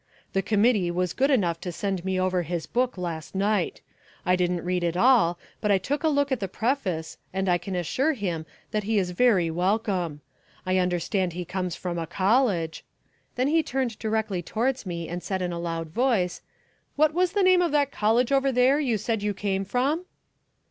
[0.33, 3.81] "The committee was good enough to send me over his book last night.
[4.25, 7.59] I didn't read it all but I took a look at the preface and I
[7.59, 10.21] can assure him that he is very welcome.
[10.65, 12.83] I understand he comes from a college...."
[13.35, 16.41] Then he turned directly towards me and said in a loud voice,
[16.95, 20.05] "What was the name of that college over there you said you came from?"